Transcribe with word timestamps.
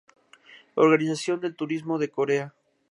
Organización 0.73 1.37
de 1.41 1.51
Turismo 1.59 1.95
de 1.99 2.07
Corea 2.17 2.47